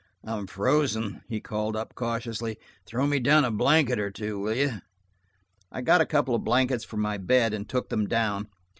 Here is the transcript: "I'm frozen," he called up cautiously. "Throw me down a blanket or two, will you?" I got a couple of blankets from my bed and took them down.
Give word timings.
"I'm 0.23 0.47
frozen," 0.47 1.21
he 1.27 1.39
called 1.39 1.75
up 1.75 1.93
cautiously. 1.93 2.57
"Throw 2.87 3.05
me 3.05 3.19
down 3.19 3.45
a 3.45 3.51
blanket 3.51 3.99
or 3.99 4.09
two, 4.09 4.39
will 4.39 4.55
you?" 4.55 4.79
I 5.71 5.81
got 5.81 6.01
a 6.01 6.07
couple 6.07 6.33
of 6.33 6.43
blankets 6.43 6.83
from 6.83 7.01
my 7.01 7.19
bed 7.19 7.53
and 7.53 7.69
took 7.69 7.89
them 7.89 8.07
down. 8.07 8.47